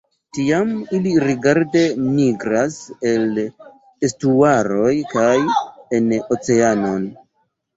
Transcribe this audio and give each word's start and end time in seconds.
Tiam, 0.35 0.69
ili 0.99 1.11
rapide 1.23 1.83
migras 2.05 2.79
al 3.11 3.37
estuaroj 4.09 4.95
kaj 5.13 5.37
en 6.01 6.09
oceanon. 6.39 7.07